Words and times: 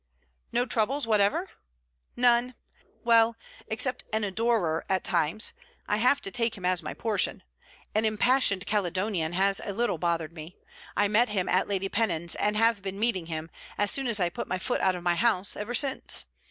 'No 0.51 0.65
troubles 0.65 1.05
whatever?' 1.05 1.47
'None. 2.15 2.55
Well, 3.03 3.35
except 3.67 4.03
an 4.11 4.23
"adorer" 4.23 4.83
at 4.89 5.03
times. 5.03 5.53
I 5.87 5.97
have 5.97 6.21
to 6.21 6.31
take 6.31 6.57
him 6.57 6.65
as 6.65 6.81
my 6.81 6.95
portion. 6.95 7.43
An 7.93 8.03
impassioned 8.03 8.65
Caledonian 8.65 9.33
has 9.33 9.61
a 9.63 9.73
little 9.73 9.99
bothered 9.99 10.33
me. 10.33 10.57
I 10.97 11.07
met 11.07 11.29
him 11.29 11.47
at 11.47 11.67
Lady 11.67 11.87
Pennon's, 11.87 12.33
and 12.33 12.57
have 12.57 12.81
been 12.81 12.99
meeting 12.99 13.27
him, 13.27 13.51
as 13.77 13.91
soon 13.91 14.07
as 14.07 14.19
I 14.19 14.29
put 14.29 14.47
foot 14.63 14.81
out 14.81 14.95
of 14.95 15.03
my 15.03 15.13
house, 15.13 15.55
ever 15.55 15.75
since. 15.75 16.25